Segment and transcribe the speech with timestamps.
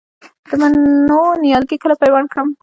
[0.47, 2.47] د مڼو نیالګي کله پیوند کړم؟